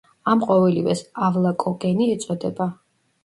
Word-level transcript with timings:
ამ 0.31 0.39
ყოველივეს 0.45 1.03
ავლაკოგენი 1.27 2.09
ეწოდება. 2.15 2.69